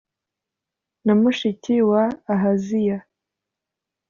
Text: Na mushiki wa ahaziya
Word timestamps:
Na 1.05 1.13
mushiki 1.21 1.75
wa 1.89 2.03
ahaziya 2.33 2.97